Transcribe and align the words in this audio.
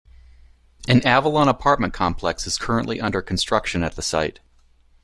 An 0.87 1.05
Avalon 1.05 1.47
apartment 1.47 1.93
complex 1.93 2.47
is 2.47 2.57
currently 2.57 2.99
under 2.99 3.21
construction 3.21 3.83
at 3.83 3.95
the 3.95 4.01
site. 4.01 4.39